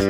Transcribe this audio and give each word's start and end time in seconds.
Hello 0.00 0.08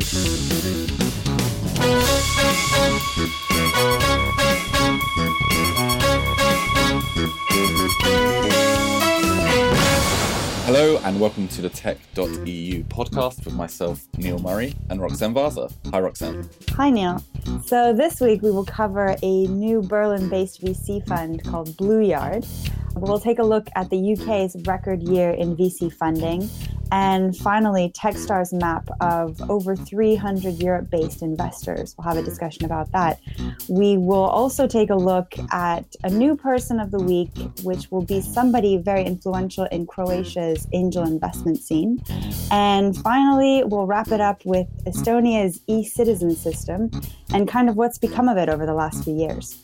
and 11.03 11.19
welcome 11.21 11.49
to 11.49 11.61
the 11.61 11.69
Tech.eu 11.69 12.85
podcast 12.85 13.45
with 13.45 13.55
myself, 13.55 14.07
Neil 14.17 14.39
Murray, 14.39 14.77
and 14.91 15.01
Roxanne 15.01 15.35
Vaza. 15.35 15.75
Hi, 15.91 15.99
Roxanne. 15.99 16.49
Hi, 16.77 16.89
Neil. 16.91 17.21
So, 17.67 17.93
this 17.93 18.21
week 18.21 18.43
we 18.43 18.53
will 18.53 18.65
cover 18.65 19.17
a 19.25 19.47
new 19.49 19.83
Berlin 19.83 20.29
based 20.29 20.63
VC 20.63 21.05
fund 21.09 21.43
called 21.43 21.77
Blue 21.77 21.99
Yard. 22.01 22.47
We'll 22.95 23.19
take 23.19 23.41
a 23.41 23.45
look 23.45 23.69
at 23.75 23.91
the 23.91 24.13
UK's 24.13 24.55
record 24.67 25.03
year 25.03 25.31
in 25.31 25.57
VC 25.57 25.93
funding 25.93 26.49
and 26.93 27.37
finally, 27.37 27.93
Techstars 27.97 28.53
map 28.53 28.89
of 29.01 29.41
over 29.51 29.77
300 29.77 30.63
Europe 30.63 30.91
based 30.91 31.23
investors. 31.23 31.95
We'll 31.97 32.07
have 32.07 32.17
a 32.17 32.23
discussion 32.23 32.65
about 32.65 32.91
that. 32.93 33.21
We 33.69 33.97
will 33.97 34.25
also 34.25 34.67
take 34.67 34.91
a 34.91 34.97
look 34.97 35.35
at 35.53 35.85
a 36.03 36.11
new 36.11 36.37
person 36.37 36.81
of 36.81 36.91
the 36.91 36.99
week, 36.99 37.31
which 37.63 37.91
will 37.91 38.03
be 38.03 38.21
somebody 38.21 38.77
very 38.77 39.05
influential 39.05 39.65
in 39.65 39.87
Croatia's 39.87 40.67
angel 40.73 41.05
investment 41.05 41.59
scene. 41.59 42.03
And 42.51 42.97
finally, 42.97 43.63
we'll 43.65 43.87
wrap 43.87 44.09
it 44.09 44.21
up 44.21 44.45
with 44.45 44.67
Estonia's 44.85 45.61
e 45.67 45.85
citizen 45.85 46.35
system 46.35 46.91
and 47.33 47.49
kind 47.49 47.69
of 47.69 47.77
what's 47.77 47.99
become 47.99 48.29
of 48.29 48.37
it 48.37 48.49
over 48.49 48.67
the 48.67 48.75
last 48.75 49.05
few 49.05 49.15
years. 49.15 49.63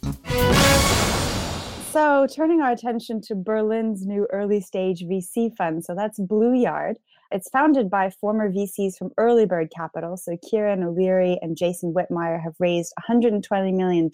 So, 1.96 2.26
turning 2.26 2.60
our 2.60 2.72
attention 2.72 3.22
to 3.22 3.34
Berlin's 3.34 4.04
new 4.04 4.26
early 4.30 4.60
stage 4.60 5.04
VC 5.04 5.56
fund. 5.56 5.82
So, 5.82 5.94
that's 5.94 6.20
Blueyard. 6.20 6.96
It's 7.30 7.48
founded 7.48 7.88
by 7.88 8.10
former 8.10 8.52
VCs 8.52 8.98
from 8.98 9.12
Early 9.16 9.46
Bird 9.46 9.72
Capital. 9.74 10.18
So 10.18 10.36
Ciarán 10.36 10.84
O'Leary 10.84 11.38
and 11.40 11.56
Jason 11.56 11.94
Whitmire 11.94 12.40
have 12.42 12.52
raised 12.58 12.92
$120 13.08 13.74
million 13.74 14.10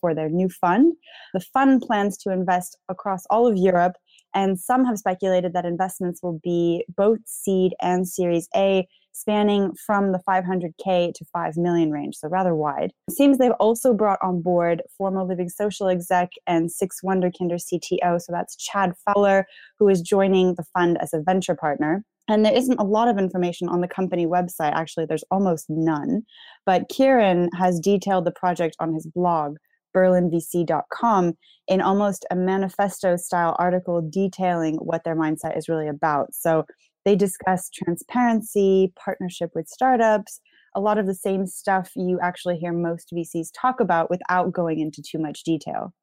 for 0.00 0.14
their 0.14 0.30
new 0.30 0.48
fund. 0.48 0.94
The 1.34 1.40
fund 1.40 1.82
plans 1.82 2.16
to 2.18 2.32
invest 2.32 2.78
across 2.88 3.26
all 3.28 3.46
of 3.46 3.58
Europe, 3.58 3.96
and 4.34 4.58
some 4.58 4.86
have 4.86 4.98
speculated 4.98 5.52
that 5.52 5.66
investments 5.66 6.22
will 6.22 6.40
be 6.42 6.86
both 6.96 7.20
seed 7.26 7.74
and 7.82 8.08
Series 8.08 8.48
A, 8.56 8.88
spanning 9.16 9.72
from 9.86 10.12
the 10.12 10.20
500K 10.28 11.14
to 11.14 11.24
5 11.32 11.56
million 11.56 11.90
range, 11.90 12.16
so 12.16 12.28
rather 12.28 12.54
wide. 12.54 12.92
It 13.08 13.14
seems 13.14 13.38
they've 13.38 13.50
also 13.52 13.94
brought 13.94 14.18
on 14.22 14.42
board 14.42 14.82
former 14.98 15.24
Living 15.24 15.48
Social 15.48 15.88
exec 15.88 16.30
and 16.46 16.68
6Wunderkinder 16.70 17.58
CTO, 17.58 18.20
so 18.20 18.30
that's 18.30 18.56
Chad 18.56 18.92
Fowler, 19.04 19.46
who 19.78 19.88
is 19.88 20.02
joining 20.02 20.54
the 20.54 20.64
fund 20.74 20.98
as 21.00 21.14
a 21.14 21.22
venture 21.22 21.54
partner. 21.54 22.04
And 22.28 22.44
there 22.44 22.54
isn't 22.54 22.80
a 22.80 22.84
lot 22.84 23.08
of 23.08 23.18
information 23.18 23.68
on 23.68 23.80
the 23.80 23.88
company 23.88 24.26
website. 24.26 24.72
Actually, 24.72 25.06
there's 25.06 25.24
almost 25.30 25.66
none. 25.68 26.22
But 26.66 26.88
Ciarán 26.90 27.48
has 27.56 27.80
detailed 27.80 28.26
the 28.26 28.32
project 28.32 28.76
on 28.80 28.92
his 28.92 29.06
blog, 29.06 29.56
berlinvc.com, 29.96 31.34
in 31.68 31.80
almost 31.80 32.26
a 32.30 32.36
manifesto 32.36 33.16
style 33.16 33.56
article 33.58 34.02
detailing 34.02 34.74
what 34.76 35.04
their 35.04 35.16
mindset 35.16 35.56
is 35.56 35.68
really 35.68 35.88
about. 35.88 36.34
So 36.34 36.64
they 37.06 37.16
discuss 37.16 37.70
transparency, 37.70 38.92
partnership 38.96 39.52
with 39.54 39.68
startups, 39.68 40.40
a 40.74 40.80
lot 40.80 40.98
of 40.98 41.06
the 41.06 41.14
same 41.14 41.46
stuff 41.46 41.92
you 41.94 42.18
actually 42.20 42.58
hear 42.58 42.72
most 42.72 43.10
VCs 43.14 43.48
talk 43.58 43.80
about 43.80 44.10
without 44.10 44.52
going 44.52 44.80
into 44.80 45.00
too 45.00 45.18
much 45.18 45.44
detail. 45.44 45.94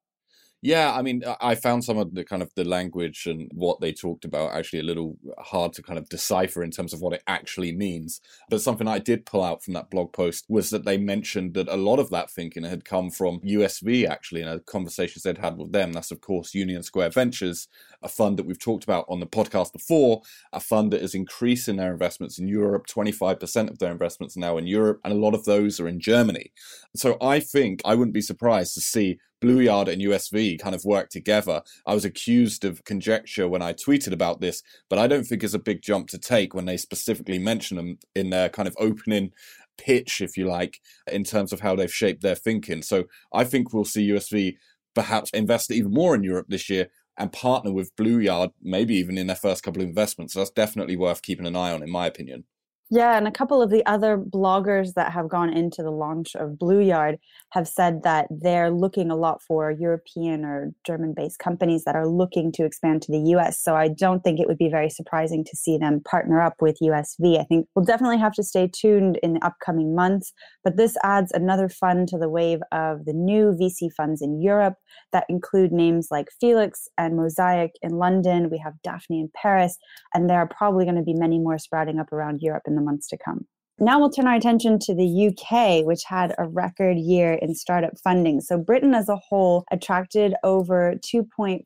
Yeah, 0.64 0.94
I 0.94 1.02
mean, 1.02 1.22
I 1.42 1.56
found 1.56 1.84
some 1.84 1.98
of 1.98 2.14
the 2.14 2.24
kind 2.24 2.40
of 2.40 2.50
the 2.54 2.64
language 2.64 3.26
and 3.26 3.50
what 3.52 3.82
they 3.82 3.92
talked 3.92 4.24
about 4.24 4.54
actually 4.54 4.78
a 4.78 4.84
little 4.84 5.18
hard 5.38 5.74
to 5.74 5.82
kind 5.82 5.98
of 5.98 6.08
decipher 6.08 6.62
in 6.62 6.70
terms 6.70 6.94
of 6.94 7.02
what 7.02 7.12
it 7.12 7.22
actually 7.26 7.76
means. 7.76 8.22
But 8.48 8.62
something 8.62 8.88
I 8.88 8.98
did 8.98 9.26
pull 9.26 9.44
out 9.44 9.62
from 9.62 9.74
that 9.74 9.90
blog 9.90 10.14
post 10.14 10.46
was 10.48 10.70
that 10.70 10.86
they 10.86 10.96
mentioned 10.96 11.52
that 11.52 11.68
a 11.68 11.76
lot 11.76 11.98
of 11.98 12.08
that 12.10 12.30
thinking 12.30 12.64
had 12.64 12.86
come 12.86 13.10
from 13.10 13.40
USV 13.40 14.08
actually 14.08 14.40
in 14.40 14.48
a 14.48 14.58
conversations 14.58 15.24
they'd 15.24 15.36
had 15.36 15.58
with 15.58 15.72
them. 15.72 15.92
That's 15.92 16.10
of 16.10 16.22
course 16.22 16.54
Union 16.54 16.82
Square 16.82 17.10
Ventures, 17.10 17.68
a 18.02 18.08
fund 18.08 18.38
that 18.38 18.46
we've 18.46 18.58
talked 18.58 18.84
about 18.84 19.04
on 19.06 19.20
the 19.20 19.26
podcast 19.26 19.70
before, 19.70 20.22
a 20.54 20.60
fund 20.60 20.94
that 20.94 21.02
is 21.02 21.14
increasing 21.14 21.76
their 21.76 21.92
investments 21.92 22.38
in 22.38 22.48
Europe. 22.48 22.86
25% 22.86 23.68
of 23.68 23.80
their 23.80 23.92
investments 23.92 24.34
now 24.34 24.56
in 24.56 24.66
Europe, 24.66 25.02
and 25.04 25.12
a 25.12 25.16
lot 25.16 25.34
of 25.34 25.44
those 25.44 25.78
are 25.78 25.88
in 25.88 26.00
Germany. 26.00 26.52
So 26.96 27.18
I 27.20 27.38
think 27.40 27.82
I 27.84 27.94
wouldn't 27.96 28.14
be 28.14 28.22
surprised 28.22 28.72
to 28.74 28.80
see 28.80 29.18
Blueyard 29.44 29.88
and 29.88 30.00
USV 30.00 30.58
kind 30.58 30.74
of 30.74 30.84
work 30.84 31.10
together. 31.10 31.62
I 31.86 31.94
was 31.94 32.04
accused 32.04 32.64
of 32.64 32.84
conjecture 32.84 33.48
when 33.48 33.62
I 33.62 33.74
tweeted 33.74 34.12
about 34.12 34.40
this, 34.40 34.62
but 34.88 34.98
I 34.98 35.06
don't 35.06 35.24
think 35.24 35.44
it's 35.44 35.54
a 35.54 35.58
big 35.58 35.82
jump 35.82 36.08
to 36.08 36.18
take 36.18 36.54
when 36.54 36.64
they 36.64 36.76
specifically 36.76 37.38
mention 37.38 37.76
them 37.76 37.98
in 38.14 38.30
their 38.30 38.48
kind 38.48 38.66
of 38.66 38.76
opening 38.78 39.32
pitch, 39.76 40.20
if 40.20 40.36
you 40.36 40.46
like, 40.46 40.80
in 41.10 41.24
terms 41.24 41.52
of 41.52 41.60
how 41.60 41.76
they've 41.76 41.92
shaped 41.92 42.22
their 42.22 42.34
thinking. 42.34 42.82
So 42.82 43.04
I 43.32 43.44
think 43.44 43.72
we'll 43.72 43.84
see 43.84 44.08
USV 44.08 44.56
perhaps 44.94 45.30
invest 45.30 45.70
even 45.70 45.92
more 45.92 46.14
in 46.14 46.22
Europe 46.22 46.46
this 46.48 46.70
year 46.70 46.88
and 47.18 47.32
partner 47.32 47.72
with 47.72 47.94
Blueyard, 47.96 48.50
maybe 48.62 48.94
even 48.96 49.18
in 49.18 49.26
their 49.26 49.36
first 49.36 49.62
couple 49.62 49.82
of 49.82 49.88
investments. 49.88 50.32
So 50.32 50.40
that's 50.40 50.50
definitely 50.50 50.96
worth 50.96 51.22
keeping 51.22 51.46
an 51.46 51.56
eye 51.56 51.72
on, 51.72 51.82
in 51.82 51.90
my 51.90 52.06
opinion. 52.06 52.44
Yeah, 52.90 53.16
and 53.16 53.26
a 53.26 53.32
couple 53.32 53.62
of 53.62 53.70
the 53.70 53.84
other 53.86 54.18
bloggers 54.18 54.92
that 54.92 55.10
have 55.10 55.28
gone 55.28 55.50
into 55.50 55.82
the 55.82 55.90
launch 55.90 56.36
of 56.36 56.58
Blueyard 56.58 57.16
have 57.52 57.66
said 57.66 58.02
that 58.02 58.26
they're 58.30 58.70
looking 58.70 59.10
a 59.10 59.16
lot 59.16 59.42
for 59.42 59.70
European 59.70 60.44
or 60.44 60.70
German 60.86 61.14
based 61.14 61.38
companies 61.38 61.84
that 61.84 61.96
are 61.96 62.06
looking 62.06 62.52
to 62.52 62.64
expand 62.64 63.00
to 63.02 63.12
the 63.12 63.30
US. 63.36 63.58
So 63.58 63.74
I 63.74 63.88
don't 63.88 64.22
think 64.22 64.38
it 64.38 64.46
would 64.46 64.58
be 64.58 64.68
very 64.68 64.90
surprising 64.90 65.44
to 65.44 65.56
see 65.56 65.78
them 65.78 66.02
partner 66.04 66.42
up 66.42 66.60
with 66.60 66.78
USV. 66.82 67.40
I 67.40 67.44
think 67.44 67.66
we'll 67.74 67.86
definitely 67.86 68.18
have 68.18 68.34
to 68.34 68.42
stay 68.42 68.68
tuned 68.70 69.18
in 69.22 69.32
the 69.32 69.44
upcoming 69.44 69.94
months, 69.94 70.34
but 70.62 70.76
this 70.76 70.96
adds 71.02 71.32
another 71.32 71.70
fund 71.70 72.06
to 72.08 72.18
the 72.18 72.28
wave 72.28 72.60
of 72.70 73.06
the 73.06 73.14
new 73.14 73.56
VC 73.58 73.90
funds 73.96 74.20
in 74.20 74.42
Europe 74.42 74.74
that 75.12 75.24
include 75.30 75.72
names 75.72 76.08
like 76.10 76.28
Felix 76.38 76.86
and 76.98 77.16
Mosaic 77.16 77.72
in 77.80 77.92
London. 77.92 78.50
We 78.50 78.58
have 78.58 78.74
Daphni 78.86 79.20
in 79.20 79.30
Paris, 79.34 79.78
and 80.12 80.28
there 80.28 80.38
are 80.38 80.48
probably 80.48 80.84
going 80.84 80.96
to 80.96 81.02
be 81.02 81.14
many 81.14 81.38
more 81.38 81.56
sprouting 81.56 81.98
up 81.98 82.12
around 82.12 82.42
Europe 82.42 82.64
in 82.74 82.76
the 82.76 82.82
months 82.82 83.08
to 83.08 83.18
come. 83.18 83.46
Now 83.80 83.98
we'll 83.98 84.10
turn 84.10 84.28
our 84.28 84.36
attention 84.36 84.78
to 84.80 84.94
the 84.94 85.28
UK, 85.28 85.84
which 85.84 86.04
had 86.04 86.32
a 86.38 86.46
record 86.46 86.96
year 86.96 87.32
in 87.32 87.56
startup 87.56 87.94
funding. 88.04 88.40
So 88.40 88.56
Britain 88.56 88.94
as 88.94 89.08
a 89.08 89.16
whole 89.16 89.64
attracted 89.72 90.34
over 90.44 90.94
2.46 91.04 91.64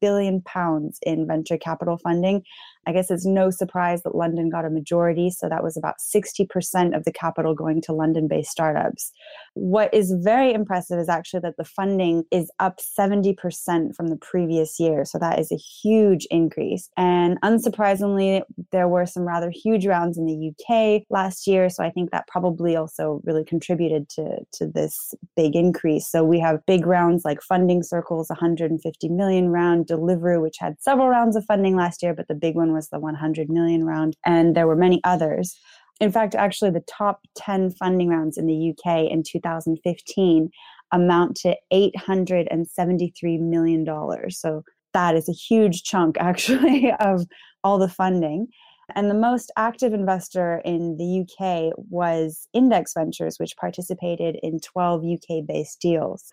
billion 0.00 0.42
pounds 0.42 0.98
in 1.02 1.28
venture 1.28 1.56
capital 1.56 1.98
funding, 1.98 2.42
I 2.86 2.92
guess 2.92 3.10
it's 3.10 3.26
no 3.26 3.50
surprise 3.50 4.02
that 4.02 4.14
London 4.14 4.48
got 4.48 4.64
a 4.64 4.70
majority. 4.70 5.30
So 5.30 5.48
that 5.48 5.62
was 5.62 5.76
about 5.76 5.96
60% 5.98 6.96
of 6.96 7.04
the 7.04 7.12
capital 7.12 7.54
going 7.54 7.82
to 7.82 7.92
London 7.92 8.26
based 8.26 8.50
startups. 8.50 9.12
What 9.54 9.92
is 9.92 10.14
very 10.18 10.52
impressive 10.52 10.98
is 10.98 11.08
actually 11.08 11.40
that 11.40 11.56
the 11.58 11.64
funding 11.64 12.24
is 12.30 12.50
up 12.58 12.80
70% 12.80 13.94
from 13.94 14.08
the 14.08 14.16
previous 14.16 14.80
year. 14.80 15.04
So 15.04 15.18
that 15.18 15.38
is 15.38 15.52
a 15.52 15.56
huge 15.56 16.26
increase. 16.30 16.88
And 16.96 17.40
unsurprisingly, 17.42 18.42
there 18.72 18.88
were 18.88 19.06
some 19.06 19.24
rather 19.24 19.50
huge 19.50 19.86
rounds 19.86 20.16
in 20.16 20.26
the 20.26 20.50
UK 20.50 21.02
last 21.10 21.46
year. 21.46 21.68
So 21.68 21.84
I 21.84 21.90
think 21.90 22.10
that 22.10 22.28
probably 22.28 22.76
also 22.76 23.20
really 23.24 23.44
contributed 23.44 24.08
to, 24.10 24.38
to 24.54 24.66
this 24.66 25.14
big 25.36 25.54
increase. 25.54 26.10
So 26.10 26.24
we 26.24 26.40
have 26.40 26.64
big 26.66 26.86
rounds 26.86 27.24
like 27.24 27.42
Funding 27.42 27.82
Circle's 27.82 28.30
150 28.30 29.08
million 29.08 29.50
round, 29.50 29.86
Deliveroo, 29.86 30.40
which 30.40 30.56
had 30.58 30.80
several 30.80 31.08
rounds 31.08 31.36
of 31.36 31.44
funding 31.44 31.76
last 31.76 32.02
year, 32.02 32.14
but 32.14 32.28
the 32.28 32.34
big 32.34 32.54
one 32.54 32.69
one 32.70 32.76
was 32.76 32.88
the 32.88 32.98
100 32.98 33.48
million 33.50 33.84
round, 33.84 34.16
and 34.24 34.54
there 34.54 34.66
were 34.66 34.76
many 34.76 35.00
others. 35.04 35.56
In 36.00 36.10
fact, 36.10 36.34
actually, 36.34 36.70
the 36.70 36.84
top 36.88 37.20
10 37.36 37.72
funding 37.72 38.08
rounds 38.08 38.38
in 38.38 38.46
the 38.46 38.70
UK 38.70 39.10
in 39.10 39.22
2015 39.22 40.50
amount 40.92 41.36
to 41.36 41.56
$873 41.72 43.40
million. 43.40 44.30
So 44.30 44.62
that 44.94 45.14
is 45.14 45.28
a 45.28 45.32
huge 45.32 45.82
chunk, 45.82 46.16
actually, 46.20 46.92
of 47.00 47.26
all 47.62 47.78
the 47.78 47.88
funding. 47.88 48.48
And 48.96 49.08
the 49.08 49.14
most 49.14 49.52
active 49.56 49.92
investor 49.92 50.62
in 50.64 50.96
the 50.96 51.20
UK 51.20 51.72
was 51.76 52.48
Index 52.52 52.94
Ventures, 52.94 53.36
which 53.38 53.56
participated 53.56 54.38
in 54.42 54.58
12 54.58 55.04
UK 55.04 55.46
based 55.46 55.80
deals. 55.80 56.24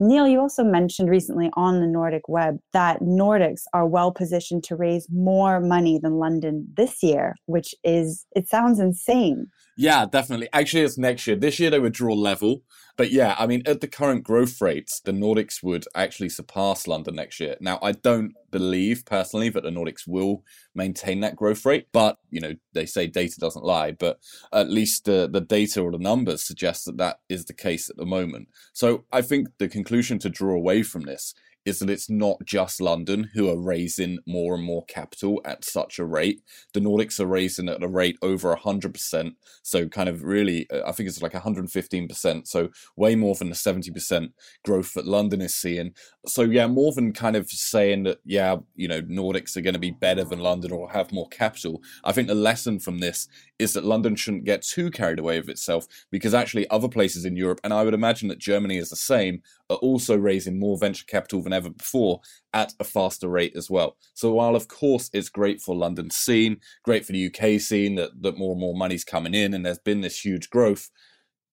Neil, 0.00 0.28
you 0.28 0.40
also 0.40 0.62
mentioned 0.62 1.10
recently 1.10 1.50
on 1.54 1.80
the 1.80 1.86
Nordic 1.86 2.28
web 2.28 2.58
that 2.72 3.00
Nordics 3.00 3.62
are 3.72 3.86
well 3.86 4.12
positioned 4.12 4.62
to 4.64 4.76
raise 4.76 5.08
more 5.10 5.60
money 5.60 5.98
than 5.98 6.14
London 6.14 6.68
this 6.76 7.02
year, 7.02 7.34
which 7.46 7.74
is, 7.82 8.24
it 8.36 8.48
sounds 8.48 8.78
insane. 8.78 9.48
Yeah, 9.76 10.06
definitely. 10.06 10.48
Actually, 10.52 10.82
it's 10.82 10.98
next 10.98 11.26
year. 11.26 11.36
This 11.36 11.58
year 11.58 11.70
they 11.70 11.80
would 11.80 11.92
draw 11.92 12.14
level. 12.14 12.62
But 12.98 13.12
yeah, 13.12 13.36
I 13.38 13.46
mean, 13.46 13.62
at 13.64 13.80
the 13.80 13.86
current 13.86 14.24
growth 14.24 14.60
rates, 14.60 14.98
the 14.98 15.12
Nordics 15.12 15.62
would 15.62 15.84
actually 15.94 16.30
surpass 16.30 16.88
London 16.88 17.14
next 17.14 17.38
year. 17.38 17.54
Now, 17.60 17.78
I 17.80 17.92
don't 17.92 18.34
believe 18.50 19.04
personally 19.06 19.48
that 19.50 19.62
the 19.62 19.70
Nordics 19.70 20.08
will 20.08 20.42
maintain 20.74 21.20
that 21.20 21.36
growth 21.36 21.64
rate, 21.64 21.86
but 21.92 22.18
you 22.30 22.40
know, 22.40 22.56
they 22.72 22.86
say 22.86 23.06
data 23.06 23.38
doesn't 23.38 23.64
lie, 23.64 23.92
but 23.92 24.18
at 24.52 24.68
least 24.68 25.04
the, 25.04 25.28
the 25.32 25.40
data 25.40 25.80
or 25.80 25.92
the 25.92 25.98
numbers 25.98 26.42
suggest 26.42 26.86
that 26.86 26.96
that 26.96 27.20
is 27.28 27.44
the 27.44 27.54
case 27.54 27.88
at 27.88 27.96
the 27.96 28.04
moment. 28.04 28.48
So 28.72 29.04
I 29.12 29.22
think 29.22 29.46
the 29.58 29.68
conclusion 29.68 30.18
to 30.18 30.28
draw 30.28 30.54
away 30.54 30.82
from 30.82 31.02
this 31.02 31.34
is 31.68 31.78
that 31.78 31.90
it's 31.90 32.08
not 32.08 32.38
just 32.44 32.80
London 32.80 33.30
who 33.34 33.48
are 33.50 33.60
raising 33.60 34.18
more 34.26 34.54
and 34.54 34.64
more 34.64 34.84
capital 34.86 35.40
at 35.44 35.64
such 35.64 35.98
a 35.98 36.04
rate. 36.04 36.42
The 36.72 36.80
Nordics 36.80 37.20
are 37.20 37.26
raising 37.26 37.68
at 37.68 37.82
a 37.82 37.88
rate 37.88 38.18
over 38.22 38.56
100%. 38.56 39.32
So, 39.62 39.86
kind 39.86 40.08
of 40.08 40.24
really, 40.24 40.66
uh, 40.70 40.80
I 40.86 40.92
think 40.92 41.08
it's 41.08 41.22
like 41.22 41.32
115%. 41.32 42.48
So, 42.48 42.70
way 42.96 43.14
more 43.14 43.34
than 43.34 43.50
the 43.50 43.54
70% 43.54 44.32
growth 44.64 44.94
that 44.94 45.06
London 45.06 45.42
is 45.42 45.54
seeing. 45.54 45.92
So, 46.26 46.42
yeah, 46.42 46.66
more 46.66 46.92
than 46.92 47.12
kind 47.12 47.36
of 47.36 47.48
saying 47.50 48.04
that, 48.04 48.18
yeah, 48.24 48.56
you 48.74 48.88
know, 48.88 49.02
Nordics 49.02 49.56
are 49.56 49.62
going 49.62 49.74
to 49.74 49.78
be 49.78 49.90
better 49.90 50.24
than 50.24 50.40
London 50.40 50.72
or 50.72 50.90
have 50.90 51.12
more 51.12 51.28
capital. 51.28 51.82
I 52.02 52.12
think 52.12 52.28
the 52.28 52.34
lesson 52.34 52.78
from 52.80 52.98
this 52.98 53.28
is 53.58 53.74
that 53.74 53.84
London 53.84 54.16
shouldn't 54.16 54.44
get 54.44 54.62
too 54.62 54.90
carried 54.90 55.18
away 55.18 55.38
with 55.38 55.50
itself 55.50 55.86
because 56.10 56.32
actually 56.32 56.68
other 56.70 56.88
places 56.88 57.26
in 57.26 57.36
Europe, 57.36 57.60
and 57.62 57.74
I 57.74 57.84
would 57.84 57.94
imagine 57.94 58.28
that 58.28 58.38
Germany 58.38 58.78
is 58.78 58.88
the 58.88 58.96
same, 58.96 59.42
are 59.70 59.76
also 59.76 60.16
raising 60.16 60.58
more 60.58 60.78
venture 60.78 61.04
capital 61.06 61.42
than 61.42 61.52
ever 61.52 61.70
before 61.70 62.20
at 62.52 62.72
a 62.80 62.84
faster 62.84 63.28
rate 63.28 63.54
as 63.56 63.70
well. 63.70 63.96
So 64.14 64.32
while 64.32 64.56
of 64.56 64.68
course 64.68 65.10
it's 65.12 65.28
great 65.28 65.60
for 65.60 65.74
London 65.74 66.10
scene, 66.10 66.58
great 66.84 67.04
for 67.04 67.12
the 67.12 67.26
UK 67.26 67.60
scene 67.60 67.94
that, 67.96 68.10
that 68.22 68.38
more 68.38 68.52
and 68.52 68.60
more 68.60 68.76
money's 68.76 69.04
coming 69.04 69.34
in 69.34 69.54
and 69.54 69.64
there's 69.64 69.78
been 69.78 70.00
this 70.00 70.24
huge 70.24 70.50
growth, 70.50 70.90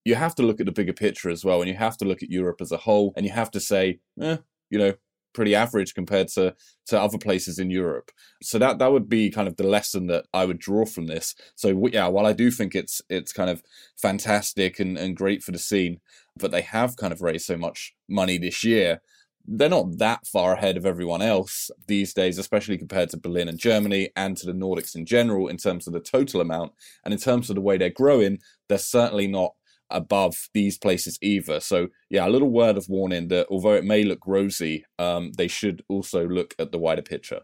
you 0.06 0.16
have 0.16 0.36
to 0.36 0.44
look 0.44 0.60
at 0.60 0.66
the 0.66 0.72
bigger 0.72 0.94
picture 0.94 1.30
as 1.30 1.44
well 1.44 1.62
and 1.62 1.70
you 1.70 1.76
have 1.76 1.98
to 1.98 2.06
look 2.06 2.24
at 2.24 2.30
Europe 2.30 2.62
as 2.62 2.72
a 2.72 2.78
whole 2.78 3.12
and 3.16 3.26
you 3.26 3.32
have 3.32 3.52
to 3.52 3.60
say, 3.60 4.00
eh, 4.22 4.38
you 4.70 4.78
know, 4.78 4.94
pretty 5.36 5.54
average 5.54 5.94
compared 5.94 6.30
to 6.30 6.56
to 6.88 7.00
other 7.00 7.18
places 7.18 7.60
in 7.60 7.70
Europe. 7.70 8.12
So 8.42 8.58
that 8.60 8.80
that 8.80 8.92
would 8.92 9.10
be 9.10 9.30
kind 9.30 9.48
of 9.48 9.58
the 9.58 9.68
lesson 9.68 10.08
that 10.08 10.26
I 10.34 10.46
would 10.46 10.60
draw 10.60 10.86
from 10.86 11.08
this. 11.08 11.36
So 11.56 11.88
yeah, 11.92 12.08
while 12.08 12.26
I 12.26 12.34
do 12.34 12.50
think 12.50 12.74
it's 12.74 13.02
it's 13.10 13.34
kind 13.34 13.50
of 13.50 13.62
fantastic 14.02 14.80
and, 14.80 14.98
and 14.98 15.16
great 15.16 15.44
for 15.44 15.52
the 15.52 15.60
scene, 15.60 16.00
but 16.38 16.52
they 16.52 16.62
have 16.62 16.98
kind 16.98 17.14
of 17.14 17.22
raised 17.22 17.46
so 17.46 17.58
much 17.58 17.94
money 18.10 18.38
this 18.38 18.64
year. 18.64 19.02
They're 19.48 19.70
not 19.70 20.00
that 20.00 20.26
far 20.26 20.54
ahead 20.54 20.76
of 20.76 20.88
everyone 20.88 21.22
else 21.22 21.70
these 21.86 22.16
days, 22.16 22.40
especially 22.40 22.80
compared 22.80 23.12
to 23.12 23.18
Berlin 23.18 23.48
and 23.48 23.60
Germany 23.60 24.10
and 24.16 24.36
to 24.38 24.48
the 24.48 24.54
Nordics 24.54 24.96
in 24.96 25.06
general 25.06 25.50
in 25.50 25.58
terms 25.58 25.86
of 25.86 25.94
the 25.94 26.00
total 26.00 26.42
amount. 26.42 26.72
And 27.04 27.14
in 27.14 27.20
terms 27.20 27.52
of 27.52 27.56
the 27.56 27.62
way 27.62 27.78
they're 27.78 27.92
growing, 27.92 28.40
they're 28.68 28.80
certainly 28.80 29.28
not 29.28 29.54
above 29.90 30.50
these 30.54 30.78
places 30.78 31.18
either. 31.22 31.60
So 31.60 31.88
yeah, 32.10 32.28
a 32.28 32.30
little 32.30 32.50
word 32.50 32.78
of 32.78 32.90
warning 32.90 33.28
that 33.30 33.48
although 33.50 33.74
it 33.74 33.86
may 33.86 34.04
look 34.04 34.26
rosy, 34.26 34.86
um, 35.00 35.32
they 35.38 35.48
should 35.48 35.84
also 35.88 36.28
look 36.28 36.56
at 36.60 36.72
the 36.72 36.80
wider 36.80 37.02
picture. 37.02 37.42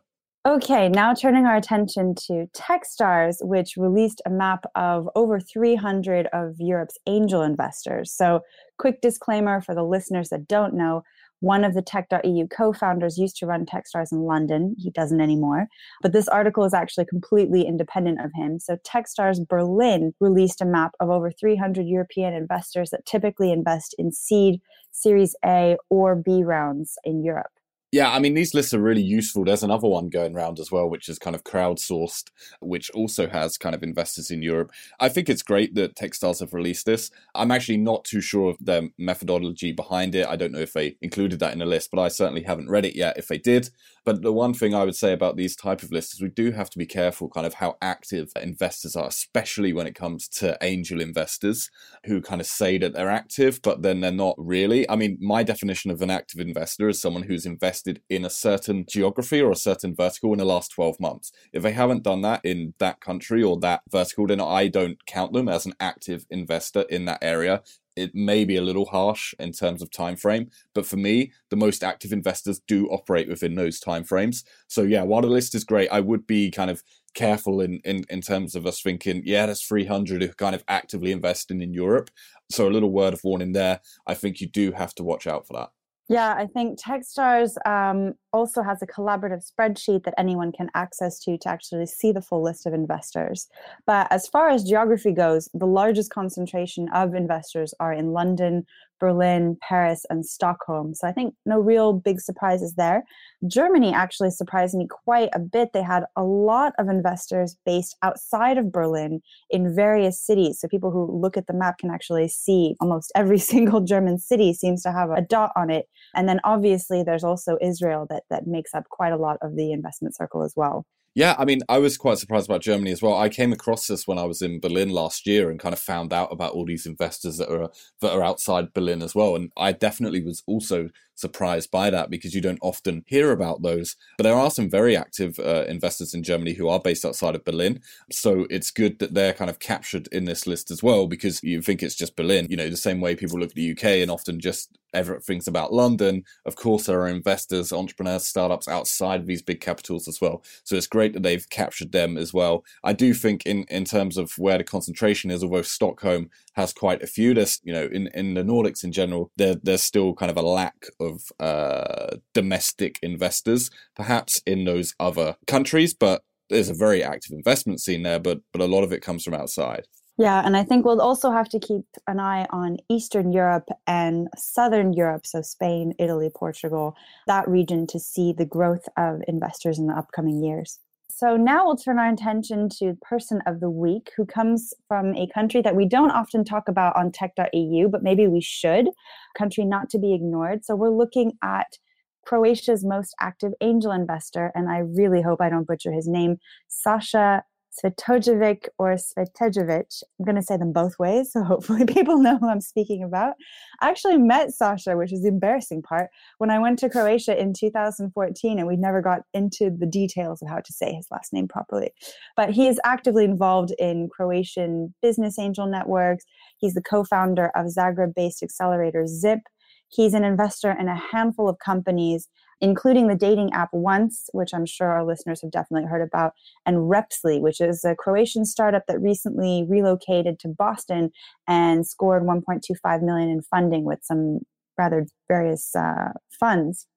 Okay, 0.47 0.89
now 0.89 1.13
turning 1.13 1.45
our 1.45 1.55
attention 1.55 2.15
to 2.25 2.47
Techstars, 2.55 3.35
which 3.41 3.77
released 3.77 4.23
a 4.25 4.31
map 4.31 4.65
of 4.73 5.07
over 5.15 5.39
300 5.39 6.27
of 6.33 6.55
Europe's 6.57 6.97
angel 7.05 7.43
investors. 7.43 8.11
So, 8.11 8.41
quick 8.79 9.01
disclaimer 9.01 9.61
for 9.61 9.75
the 9.75 9.83
listeners 9.83 10.29
that 10.29 10.47
don't 10.47 10.73
know 10.73 11.03
one 11.41 11.63
of 11.63 11.73
the 11.73 11.81
tech.eu 11.81 12.47
co-founders 12.47 13.17
used 13.17 13.35
to 13.37 13.45
run 13.45 13.65
Techstars 13.65 14.11
in 14.11 14.21
London. 14.21 14.75
He 14.77 14.89
doesn't 14.91 15.21
anymore. 15.21 15.67
But 16.01 16.13
this 16.13 16.27
article 16.27 16.63
is 16.63 16.73
actually 16.73 17.05
completely 17.05 17.63
independent 17.63 18.21
of 18.23 18.31
him. 18.33 18.59
So 18.59 18.77
Techstars 18.77 19.45
Berlin 19.47 20.13
released 20.19 20.61
a 20.61 20.65
map 20.65 20.91
of 20.99 21.09
over 21.09 21.31
300 21.31 21.85
European 21.85 22.33
investors 22.33 22.91
that 22.91 23.05
typically 23.05 23.51
invest 23.51 23.95
in 23.97 24.11
seed, 24.11 24.61
Series 24.91 25.35
A, 25.43 25.77
or 25.89 26.15
B 26.15 26.43
rounds 26.43 26.97
in 27.03 27.23
Europe. 27.23 27.51
Yeah, 27.91 28.09
I 28.09 28.19
mean, 28.19 28.35
these 28.35 28.53
lists 28.53 28.73
are 28.73 28.81
really 28.81 29.01
useful. 29.01 29.43
There's 29.43 29.63
another 29.63 29.87
one 29.87 30.07
going 30.07 30.33
around 30.33 30.59
as 30.59 30.71
well, 30.71 30.89
which 30.89 31.09
is 31.09 31.19
kind 31.19 31.35
of 31.35 31.43
crowdsourced, 31.43 32.29
which 32.61 32.89
also 32.91 33.27
has 33.27 33.57
kind 33.57 33.75
of 33.75 33.83
investors 33.83 34.31
in 34.31 34.41
Europe. 34.41 34.71
I 35.01 35.09
think 35.09 35.27
it's 35.27 35.41
great 35.41 35.75
that 35.75 35.95
Techstars 35.95 36.39
have 36.39 36.53
released 36.53 36.85
this. 36.85 37.11
I'm 37.35 37.51
actually 37.51 37.79
not 37.79 38.05
too 38.05 38.21
sure 38.21 38.51
of 38.51 38.57
their 38.61 38.83
methodology 38.97 39.73
behind 39.73 40.15
it. 40.15 40.25
I 40.25 40.37
don't 40.37 40.53
know 40.53 40.59
if 40.59 40.71
they 40.71 40.95
included 41.01 41.39
that 41.39 41.51
in 41.51 41.59
the 41.59 41.65
list, 41.65 41.91
but 41.91 41.99
I 41.99 42.07
certainly 42.07 42.43
haven't 42.43 42.69
read 42.69 42.85
it 42.85 42.95
yet 42.95 43.17
if 43.17 43.27
they 43.27 43.37
did. 43.37 43.69
But 44.03 44.23
the 44.23 44.33
one 44.33 44.53
thing 44.53 44.73
I 44.73 44.83
would 44.83 44.95
say 44.95 45.13
about 45.13 45.37
these 45.37 45.55
type 45.55 45.83
of 45.83 45.91
lists 45.91 46.15
is 46.15 46.21
we 46.21 46.29
do 46.29 46.51
have 46.51 46.69
to 46.71 46.77
be 46.79 46.87
careful 46.87 47.29
kind 47.29 47.45
of 47.45 47.55
how 47.55 47.75
active 47.81 48.31
investors 48.41 48.95
are, 48.95 49.07
especially 49.07 49.73
when 49.73 49.85
it 49.85 49.93
comes 49.93 50.27
to 50.29 50.57
angel 50.61 50.99
investors 50.99 51.69
who 52.05 52.19
kind 52.19 52.41
of 52.41 52.47
say 52.47 52.79
that 52.79 52.93
they're 52.93 53.11
active, 53.11 53.59
but 53.61 53.83
then 53.83 54.01
they're 54.01 54.11
not 54.11 54.35
really. 54.37 54.89
I 54.89 54.95
mean, 54.95 55.17
my 55.21 55.43
definition 55.43 55.91
of 55.91 56.01
an 56.01 56.09
active 56.09 56.39
investor 56.39 56.89
is 56.89 56.99
someone 56.99 57.23
who's 57.23 57.45
invested 57.45 58.01
in 58.09 58.25
a 58.25 58.29
certain 58.29 58.85
geography 58.89 59.39
or 59.39 59.51
a 59.51 59.55
certain 59.55 59.95
vertical 59.95 60.33
in 60.33 60.39
the 60.39 60.45
last 60.45 60.71
12 60.71 60.99
months. 60.99 61.31
If 61.53 61.61
they 61.61 61.71
haven't 61.71 62.03
done 62.03 62.21
that 62.21 62.41
in 62.43 62.73
that 62.79 63.01
country 63.01 63.43
or 63.43 63.59
that 63.59 63.81
vertical, 63.91 64.25
then 64.25 64.41
I 64.41 64.67
don't 64.67 65.05
count 65.05 65.33
them 65.33 65.47
as 65.47 65.65
an 65.67 65.73
active 65.79 66.25
investor 66.31 66.81
in 66.89 67.05
that 67.05 67.19
area 67.21 67.61
it 67.95 68.15
may 68.15 68.45
be 68.45 68.55
a 68.55 68.61
little 68.61 68.85
harsh 68.85 69.33
in 69.39 69.51
terms 69.51 69.81
of 69.81 69.91
time 69.91 70.15
frame 70.15 70.49
but 70.73 70.85
for 70.85 70.97
me 70.97 71.31
the 71.49 71.55
most 71.55 71.83
active 71.83 72.13
investors 72.13 72.61
do 72.67 72.87
operate 72.87 73.27
within 73.27 73.55
those 73.55 73.79
time 73.79 74.03
frames 74.03 74.43
so 74.67 74.81
yeah 74.81 75.03
while 75.03 75.21
the 75.21 75.27
list 75.27 75.55
is 75.55 75.63
great 75.63 75.89
i 75.91 75.99
would 75.99 76.25
be 76.25 76.49
kind 76.49 76.71
of 76.71 76.81
careful 77.13 77.61
in 77.61 77.79
in, 77.83 78.05
in 78.09 78.21
terms 78.21 78.55
of 78.55 78.65
us 78.65 78.81
thinking 78.81 79.21
yeah 79.25 79.45
there's 79.45 79.63
300 79.63 80.21
who 80.21 80.29
kind 80.29 80.55
of 80.55 80.63
actively 80.67 81.11
investing 81.11 81.61
in 81.61 81.73
europe. 81.73 82.09
So 82.49 82.67
a 82.67 82.69
little 82.69 82.91
word 82.91 83.13
of 83.13 83.23
warning 83.23 83.53
there. 83.53 83.79
I 84.05 84.13
think 84.13 84.41
you 84.41 84.47
do 84.47 84.71
have 84.73 84.93
to 84.95 85.03
watch 85.03 85.27
out 85.27 85.47
for 85.47 85.53
that 85.53 85.69
yeah, 86.11 86.33
I 86.33 86.45
think 86.45 86.77
Techstars 86.77 87.55
um, 87.65 88.15
also 88.33 88.61
has 88.61 88.81
a 88.81 88.87
collaborative 88.87 89.49
spreadsheet 89.49 90.03
that 90.03 90.13
anyone 90.17 90.51
can 90.51 90.69
access 90.75 91.19
to 91.21 91.37
to 91.37 91.49
actually 91.49 91.85
see 91.85 92.11
the 92.11 92.21
full 92.21 92.43
list 92.43 92.65
of 92.65 92.73
investors. 92.73 93.47
But 93.85 94.07
as 94.11 94.27
far 94.27 94.49
as 94.49 94.63
geography 94.63 95.13
goes, 95.13 95.47
the 95.53 95.65
largest 95.65 96.11
concentration 96.11 96.89
of 96.93 97.15
investors 97.15 97.73
are 97.79 97.93
in 97.93 98.11
London, 98.11 98.65
Berlin, 99.01 99.57
Paris, 99.67 100.05
and 100.09 100.25
Stockholm. 100.25 100.93
So 100.93 101.07
I 101.07 101.11
think 101.11 101.33
no 101.45 101.59
real 101.59 101.91
big 101.91 102.21
surprises 102.21 102.75
there. 102.77 103.03
Germany 103.47 103.91
actually 103.93 104.29
surprised 104.29 104.75
me 104.75 104.87
quite 104.87 105.29
a 105.33 105.39
bit. 105.39 105.69
They 105.73 105.81
had 105.81 106.03
a 106.15 106.23
lot 106.23 106.73
of 106.77 106.87
investors 106.87 107.57
based 107.65 107.97
outside 108.03 108.59
of 108.59 108.71
Berlin 108.71 109.21
in 109.49 109.75
various 109.75 110.23
cities. 110.23 110.59
So 110.61 110.67
people 110.67 110.91
who 110.91 111.11
look 111.11 111.35
at 111.35 111.47
the 111.47 111.53
map 111.53 111.79
can 111.79 111.89
actually 111.89 112.27
see 112.27 112.75
almost 112.79 113.11
every 113.15 113.39
single 113.39 113.81
German 113.81 114.19
city 114.19 114.53
seems 114.53 114.83
to 114.83 114.91
have 114.91 115.09
a 115.09 115.21
dot 115.21 115.51
on 115.57 115.71
it. 115.71 115.87
And 116.15 116.29
then 116.29 116.39
obviously 116.43 117.03
there's 117.03 117.23
also 117.23 117.57
Israel 117.59 118.05
that, 118.11 118.23
that 118.29 118.45
makes 118.45 118.75
up 118.75 118.87
quite 118.89 119.13
a 119.13 119.17
lot 119.17 119.37
of 119.41 119.55
the 119.55 119.71
investment 119.71 120.15
circle 120.15 120.43
as 120.43 120.53
well. 120.55 120.85
Yeah, 121.13 121.35
I 121.37 121.43
mean, 121.43 121.59
I 121.67 121.77
was 121.79 121.97
quite 121.97 122.19
surprised 122.19 122.49
about 122.49 122.61
Germany 122.61 122.91
as 122.91 123.01
well. 123.01 123.17
I 123.17 123.27
came 123.27 123.51
across 123.51 123.85
this 123.87 124.07
when 124.07 124.17
I 124.17 124.23
was 124.23 124.41
in 124.41 124.61
Berlin 124.61 124.89
last 124.89 125.27
year 125.27 125.49
and 125.49 125.59
kind 125.59 125.73
of 125.73 125.79
found 125.79 126.13
out 126.13 126.31
about 126.31 126.53
all 126.53 126.65
these 126.65 126.85
investors 126.85 127.37
that 127.37 127.49
are 127.51 127.69
that 127.99 128.13
are 128.13 128.23
outside 128.23 128.73
Berlin 128.73 129.01
as 129.01 129.13
well. 129.13 129.35
And 129.35 129.51
I 129.57 129.73
definitely 129.73 130.23
was 130.23 130.41
also 130.47 130.89
surprised 131.15 131.71
by 131.71 131.89
that 131.89 132.09
because 132.09 132.33
you 132.33 132.41
don't 132.41 132.59
often 132.61 133.03
hear 133.07 133.31
about 133.31 133.61
those. 133.61 133.95
But 134.17 134.23
there 134.23 134.35
are 134.35 134.51
some 134.51 134.69
very 134.69 134.95
active 134.95 135.39
uh, 135.39 135.65
investors 135.67 136.13
in 136.13 136.23
Germany 136.23 136.53
who 136.53 136.67
are 136.67 136.79
based 136.79 137.05
outside 137.05 137.35
of 137.35 137.45
Berlin. 137.45 137.81
So 138.11 138.47
it's 138.49 138.71
good 138.71 138.99
that 138.99 139.13
they're 139.13 139.33
kind 139.33 139.49
of 139.49 139.59
captured 139.59 140.07
in 140.11 140.25
this 140.25 140.47
list 140.47 140.71
as 140.71 140.81
well 140.83 141.07
because 141.07 141.43
you 141.43 141.61
think 141.61 141.83
it's 141.83 141.95
just 141.95 142.15
Berlin. 142.15 142.47
You 142.49 142.57
know, 142.57 142.69
the 142.69 142.77
same 142.77 143.01
way 143.01 143.15
people 143.15 143.39
look 143.39 143.49
at 143.49 143.55
the 143.55 143.71
UK 143.71 143.83
and 143.83 144.11
often 144.11 144.39
just 144.39 144.77
everything's 144.93 145.47
about 145.47 145.73
London. 145.73 146.23
Of 146.45 146.55
course, 146.55 146.85
there 146.85 147.01
are 147.01 147.07
investors, 147.07 147.71
entrepreneurs, 147.71 148.25
startups 148.25 148.67
outside 148.67 149.21
of 149.21 149.27
these 149.27 149.41
big 149.41 149.61
capitals 149.61 150.07
as 150.07 150.19
well. 150.21 150.43
So 150.63 150.75
it's 150.75 150.87
great 150.87 151.13
that 151.13 151.23
they've 151.23 151.49
captured 151.49 151.91
them 151.91 152.17
as 152.17 152.33
well. 152.33 152.63
I 152.83 152.93
do 152.93 153.13
think 153.13 153.45
in, 153.45 153.63
in 153.69 153.85
terms 153.85 154.17
of 154.17 154.31
where 154.37 154.57
the 154.57 154.63
concentration 154.63 155.31
is, 155.31 155.43
although 155.43 155.61
Stockholm 155.61 156.29
has 156.53 156.73
quite 156.73 157.01
a 157.01 157.07
few, 157.07 157.33
there's, 157.33 157.61
you 157.63 157.73
know, 157.73 157.85
in, 157.91 158.07
in 158.13 158.33
the 158.33 158.43
Nordics 158.43 158.83
in 158.83 158.91
general, 158.91 159.31
there, 159.37 159.55
there's 159.63 159.83
still 159.83 160.13
kind 160.13 160.29
of 160.29 160.37
a 160.37 160.41
lack 160.41 160.75
of 161.01 161.31
uh, 161.39 162.17
domestic 162.33 162.99
investors, 163.01 163.69
perhaps 163.95 164.41
in 164.45 164.65
those 164.65 164.93
other 164.99 165.35
countries, 165.47 165.93
but 165.93 166.23
there's 166.49 166.69
a 166.69 166.73
very 166.73 167.03
active 167.03 167.31
investment 167.31 167.81
scene 167.81 168.03
there, 168.03 168.19
but 168.19 168.41
but 168.51 168.61
a 168.61 168.65
lot 168.65 168.83
of 168.83 168.91
it 168.91 169.01
comes 169.01 169.23
from 169.23 169.33
outside. 169.33 169.87
Yeah, 170.17 170.45
and 170.45 170.55
I 170.55 170.63
think 170.63 170.85
we'll 170.85 171.01
also 171.01 171.31
have 171.31 171.49
to 171.49 171.59
keep 171.59 171.85
an 172.05 172.19
eye 172.19 172.45
on 172.51 172.77
Eastern 172.89 173.31
Europe 173.31 173.69
and 173.87 174.27
Southern 174.37 174.93
Europe, 174.93 175.25
so 175.25 175.41
Spain, 175.41 175.93
Italy, 175.97 176.29
Portugal, 176.29 176.95
that 177.25 177.47
region 177.47 177.87
to 177.87 177.99
see 177.99 178.31
the 178.31 178.45
growth 178.45 178.87
of 178.97 179.21
investors 179.27 179.79
in 179.79 179.87
the 179.87 179.95
upcoming 179.95 180.43
years. 180.43 180.79
So 181.13 181.35
now 181.35 181.65
we'll 181.65 181.75
turn 181.75 181.99
our 181.99 182.09
attention 182.09 182.69
to 182.79 182.97
person 183.01 183.41
of 183.45 183.59
the 183.59 183.69
week 183.69 184.11
who 184.15 184.25
comes 184.25 184.73
from 184.87 185.15
a 185.15 185.27
country 185.27 185.61
that 185.61 185.75
we 185.75 185.85
don't 185.85 186.11
often 186.11 186.43
talk 186.43 186.67
about 186.67 186.95
on 186.95 187.11
tech.eu, 187.11 187.89
but 187.89 188.03
maybe 188.03 188.27
we 188.27 188.41
should, 188.41 188.89
country 189.37 189.65
not 189.65 189.89
to 189.91 189.99
be 189.99 190.13
ignored. 190.13 190.63
So 190.63 190.75
we're 190.75 190.89
looking 190.89 191.33
at 191.43 191.77
Croatia's 192.25 192.85
most 192.85 193.13
active 193.19 193.53
angel 193.61 193.91
investor, 193.91 194.51
and 194.55 194.69
I 194.69 194.79
really 194.79 195.21
hope 195.21 195.41
I 195.41 195.49
don't 195.49 195.67
butcher 195.67 195.91
his 195.91 196.07
name, 196.07 196.37
Sasha 196.67 197.43
Svetojevic 197.71 198.67
or 198.77 198.95
Svetejevic. 198.95 200.03
I'm 200.19 200.25
going 200.25 200.35
to 200.35 200.41
say 200.41 200.57
them 200.57 200.73
both 200.73 200.99
ways, 200.99 201.31
so 201.31 201.43
hopefully 201.43 201.85
people 201.87 202.17
know 202.17 202.37
who 202.37 202.49
I'm 202.49 202.61
speaking 202.61 203.03
about. 203.03 203.35
I 203.81 203.89
actually 203.89 204.17
met 204.17 204.51
Sasha, 204.51 204.97
which 204.97 205.13
is 205.13 205.21
the 205.21 205.29
embarrassing 205.29 205.81
part, 205.81 206.09
when 206.37 206.49
I 206.49 206.59
went 206.59 206.79
to 206.79 206.89
Croatia 206.89 207.39
in 207.39 207.53
2014, 207.53 208.59
and 208.59 208.67
we 208.67 208.75
never 208.75 209.01
got 209.01 209.21
into 209.33 209.69
the 209.69 209.85
details 209.85 210.41
of 210.41 210.49
how 210.49 210.59
to 210.59 210.73
say 210.73 210.93
his 210.93 211.07
last 211.11 211.31
name 211.33 211.47
properly. 211.47 211.91
But 212.35 212.51
he 212.51 212.67
is 212.67 212.79
actively 212.83 213.23
involved 213.23 213.73
in 213.79 214.09
Croatian 214.09 214.93
business 215.01 215.39
angel 215.39 215.67
networks. 215.67 216.25
He's 216.57 216.73
the 216.73 216.81
co 216.81 217.03
founder 217.03 217.51
of 217.55 217.67
Zagreb 217.67 218.13
based 218.15 218.43
accelerator 218.43 219.07
Zip. 219.07 219.39
He's 219.87 220.13
an 220.13 220.23
investor 220.23 220.71
in 220.71 220.87
a 220.87 220.95
handful 220.95 221.49
of 221.49 221.59
companies 221.59 222.27
including 222.61 223.07
the 223.07 223.15
dating 223.15 223.51
app 223.53 223.69
Once, 223.73 224.29
which 224.33 224.53
I'm 224.53 224.65
sure 224.65 224.87
our 224.87 225.05
listeners 225.05 225.41
have 225.41 225.51
definitely 225.51 225.89
heard 225.89 226.01
about, 226.01 226.33
and 226.65 226.89
Repsly, 226.89 227.39
which 227.39 227.59
is 227.59 227.83
a 227.83 227.95
Croatian 227.95 228.45
startup 228.45 228.83
that 228.87 229.01
recently 229.01 229.65
relocated 229.67 230.39
to 230.39 230.47
Boston 230.47 231.11
and 231.47 231.85
scored 231.85 232.23
1.25 232.23 233.01
million 233.01 233.29
in 233.29 233.41
funding 233.41 233.83
with 233.83 233.99
some 234.03 234.39
rather 234.77 235.07
various 235.27 235.75
uh, 235.75 236.13
funds. 236.39 236.87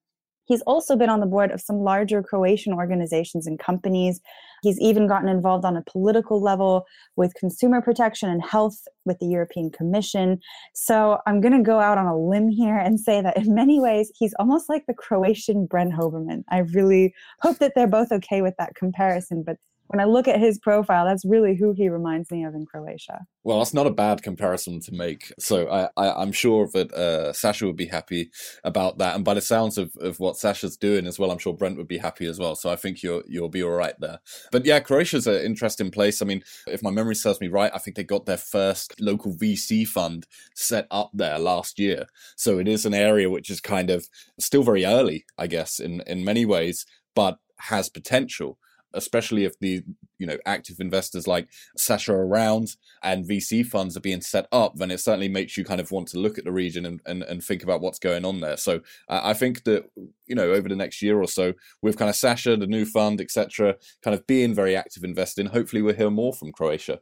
He's 0.46 0.62
also 0.62 0.96
been 0.96 1.10
on 1.10 1.20
the 1.20 1.26
board 1.26 1.50
of 1.50 1.60
some 1.60 1.78
larger 1.78 2.22
Croatian 2.22 2.72
organizations 2.72 3.46
and 3.46 3.58
companies. 3.58 4.20
He's 4.62 4.80
even 4.80 5.06
gotten 5.06 5.28
involved 5.28 5.64
on 5.64 5.76
a 5.76 5.82
political 5.82 6.40
level 6.40 6.84
with 7.16 7.34
consumer 7.34 7.80
protection 7.80 8.30
and 8.30 8.44
health 8.44 8.78
with 9.04 9.18
the 9.18 9.26
European 9.26 9.70
Commission. 9.70 10.38
So 10.74 11.18
I'm 11.26 11.40
going 11.40 11.56
to 11.56 11.62
go 11.62 11.80
out 11.80 11.98
on 11.98 12.06
a 12.06 12.18
limb 12.18 12.48
here 12.48 12.76
and 12.76 12.98
say 12.98 13.20
that 13.20 13.36
in 13.36 13.54
many 13.54 13.80
ways, 13.80 14.10
he's 14.18 14.34
almost 14.38 14.68
like 14.68 14.86
the 14.86 14.94
Croatian 14.94 15.66
Brent 15.66 15.92
Hoberman. 15.92 16.44
I 16.50 16.58
really 16.58 17.14
hope 17.40 17.58
that 17.58 17.72
they're 17.74 17.86
both 17.86 18.12
okay 18.12 18.42
with 18.42 18.54
that 18.58 18.74
comparison, 18.74 19.42
but 19.42 19.56
when 19.88 20.00
I 20.00 20.04
look 20.04 20.26
at 20.26 20.40
his 20.40 20.58
profile, 20.58 21.04
that's 21.04 21.24
really 21.24 21.54
who 21.54 21.72
he 21.72 21.88
reminds 21.88 22.30
me 22.30 22.44
of 22.44 22.54
in 22.54 22.64
Croatia. 22.64 23.26
Well, 23.42 23.58
that's 23.58 23.74
not 23.74 23.86
a 23.86 23.92
bad 23.92 24.22
comparison 24.22 24.80
to 24.80 24.94
make. 24.94 25.32
So 25.38 25.68
I, 25.68 25.88
I, 25.96 26.22
am 26.22 26.32
sure 26.32 26.66
that 26.72 26.92
uh, 26.92 27.32
Sasha 27.34 27.66
would 27.66 27.76
be 27.76 27.86
happy 27.86 28.30
about 28.64 28.98
that. 28.98 29.14
And 29.14 29.24
by 29.24 29.34
the 29.34 29.42
sounds 29.42 29.76
of, 29.76 29.94
of 30.00 30.18
what 30.18 30.38
Sasha's 30.38 30.78
doing 30.78 31.06
as 31.06 31.18
well, 31.18 31.30
I'm 31.30 31.38
sure 31.38 31.52
Brent 31.52 31.76
would 31.76 31.88
be 31.88 31.98
happy 31.98 32.26
as 32.26 32.38
well. 32.38 32.54
So 32.54 32.70
I 32.70 32.76
think 32.76 33.02
you'll 33.02 33.22
you'll 33.28 33.50
be 33.50 33.62
all 33.62 33.70
right 33.70 33.94
there. 34.00 34.20
But 34.50 34.64
yeah, 34.64 34.80
Croatia's 34.80 35.26
an 35.26 35.42
interesting 35.42 35.90
place. 35.90 36.22
I 36.22 36.24
mean, 36.24 36.42
if 36.66 36.82
my 36.82 36.90
memory 36.90 37.14
serves 37.14 37.40
me 37.40 37.48
right, 37.48 37.72
I 37.74 37.78
think 37.78 37.96
they 37.96 38.04
got 38.04 38.24
their 38.24 38.38
first 38.38 38.98
local 39.00 39.34
VC 39.34 39.86
fund 39.86 40.26
set 40.54 40.86
up 40.90 41.10
there 41.12 41.38
last 41.38 41.78
year. 41.78 42.06
So 42.36 42.58
it 42.58 42.68
is 42.68 42.86
an 42.86 42.94
area 42.94 43.28
which 43.28 43.50
is 43.50 43.60
kind 43.60 43.90
of 43.90 44.08
still 44.40 44.62
very 44.62 44.86
early, 44.86 45.26
I 45.36 45.46
guess, 45.46 45.78
in 45.78 46.00
in 46.06 46.24
many 46.24 46.46
ways, 46.46 46.86
but 47.14 47.38
has 47.58 47.88
potential 47.90 48.58
especially 48.94 49.44
if 49.44 49.58
the 49.58 49.82
you 50.18 50.26
know 50.26 50.38
active 50.46 50.80
investors 50.80 51.26
like 51.26 51.48
Sasha 51.76 52.12
around 52.12 52.76
and 53.02 53.28
VC 53.28 53.64
funds 53.64 53.96
are 53.96 54.00
being 54.00 54.20
set 54.20 54.46
up, 54.52 54.76
then 54.76 54.90
it 54.90 55.00
certainly 55.00 55.28
makes 55.28 55.56
you 55.56 55.64
kind 55.64 55.80
of 55.80 55.90
want 55.90 56.08
to 56.08 56.18
look 56.18 56.38
at 56.38 56.44
the 56.44 56.52
region 56.52 56.86
and, 56.86 57.00
and, 57.06 57.22
and 57.24 57.42
think 57.42 57.62
about 57.62 57.80
what's 57.80 57.98
going 57.98 58.24
on 58.24 58.40
there. 58.40 58.56
So 58.56 58.80
uh, 59.08 59.20
I 59.22 59.34
think 59.34 59.64
that 59.64 59.90
you 60.26 60.34
know 60.34 60.52
over 60.52 60.68
the 60.68 60.76
next 60.76 61.02
year 61.02 61.20
or 61.20 61.28
so, 61.28 61.54
with 61.82 61.98
kind 61.98 62.08
of 62.08 62.16
Sasha, 62.16 62.56
the 62.56 62.66
new 62.66 62.84
fund, 62.84 63.20
etc., 63.20 63.76
kind 64.02 64.14
of 64.14 64.26
being 64.26 64.54
very 64.54 64.76
active 64.76 65.04
investing, 65.04 65.46
hopefully 65.46 65.82
we'll 65.82 65.94
hear 65.94 66.10
more 66.10 66.32
from 66.32 66.52
Croatia. 66.52 67.00